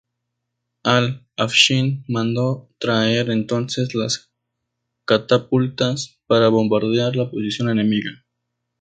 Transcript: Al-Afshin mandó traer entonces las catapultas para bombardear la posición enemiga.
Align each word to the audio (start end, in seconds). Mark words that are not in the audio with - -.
Al-Afshin 0.81 2.05
mandó 2.07 2.71
traer 2.79 3.29
entonces 3.29 3.93
las 3.93 4.31
catapultas 5.05 6.19
para 6.25 6.47
bombardear 6.49 7.15
la 7.15 7.29
posición 7.29 7.69
enemiga. 7.69 8.09